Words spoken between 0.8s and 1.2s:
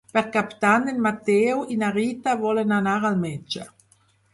en